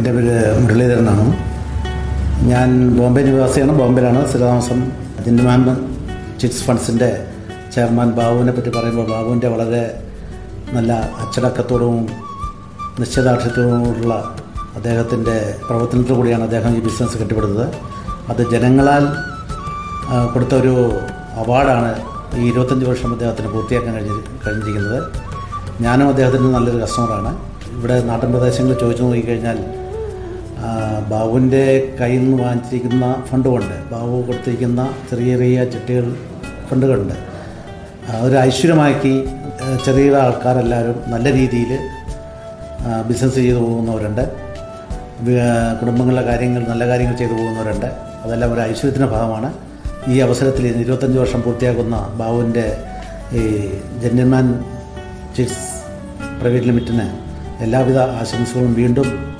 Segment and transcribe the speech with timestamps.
[0.00, 1.24] എന്റെ പേര് മുരളീധരൻ എന്നാണ്
[2.48, 2.68] ഞാൻ
[2.98, 3.72] ബോംബെ നിവാസിയാണ്.
[3.78, 4.78] ബോംബെയിലാണ് സ്ഥിരതാമസം.
[5.24, 5.62] ജിൻമാൻ
[6.40, 7.26] ചിറ്റ്സ് ഫണ്ട്സിന്റെ
[7.74, 9.82] ചെയർമാൻ ബാബുവിനെ പറ്റി പറയുമ്പോൾ ബാബുവിന്റെ വളരെ
[10.72, 12.08] നല്ല അച്ചടക്കത്തോടും
[12.98, 14.14] നിശ്ചയദാർഢ്യത്തോടുമുള്ള
[14.76, 17.66] അദ്ദേഹത്തിന്റെ പ്രവർത്തനത്തിൽ കൂടിയാണ് അദ്ദേഹം ഈ ബിസിനസ് കെട്ടിപ്പടുത്തത്.
[18.28, 19.06] അത് ജനങ്ങളാൽ
[20.32, 20.74] കൊടുത്ത ഒരു
[21.42, 21.92] അവാർഡാണ്
[22.36, 25.02] ഈ ഇരുപത്തഞ്ച് വർഷം അദ്ദേഹത്തിന് പൂർത്തിയാക്കാൻ കഴിഞ്ഞി കഴിഞ്ഞിരിക്കുന്നത്.
[25.80, 27.32] ഞാനും അദ്ദേഹത്തിന്റെ നല്ലൊരു കസ്റ്റമറാണ്
[27.76, 29.58] ഇവിടെ നാട്ടിൻ പ്രദേശങ്ങളിൽ ചോദിച്ചു നോക്കിക്കഴിഞ്ഞാൽ
[31.10, 36.16] ബാബുവിന്റെ കയ്യിൽ നിന്ന് വാങ്ങിച്ചിരിക്കുന്ന ഫണ്ടുമുണ്ട് ബാബു കൊടുത്തിരിക്കുന്ന ചെറിയ ചെറിയ ചിട്ടികൾ
[36.68, 37.14] ഫണ്ടുകളുണ്ട്.
[38.20, 39.24] ഒരു ഐശ്വര്യമാക്കി
[39.84, 41.78] ചെറിയ ആൾക്കാരെല്ലാവരും നല്ല രീതിയിൽ
[43.08, 44.30] ബിസിനസ് ചെയ്തു പോകുന്നവരുണ്ട്.
[45.80, 47.86] കുടുംബങ്ങളിലെ കാര്യങ്ങൾ നല്ല കാര്യങ്ങൾ ചെയ്തു പോകുന്നവരുണ്ട്.
[48.24, 49.52] അതെല്ലാം ഒരു ഐശ്വര്യത്തിന്റെ ഭാഗമാണ്.
[50.08, 52.76] ഈ അവസരത്തിൽ ഇരുപത്തഞ്ച് വർഷം പൂർത്തിയാക്കുന്ന ബാബുവിന്റെ
[53.32, 53.70] ഈ
[54.02, 54.64] ജെന്റിൽമാൻ
[55.36, 55.80] ചിറ്റ്സ്
[56.40, 57.10] പ്രൈവറ്റ് ലിമിറ്റിന്
[57.62, 59.36] എല്ലാവിധ ആശംസകളും വീണ്ടും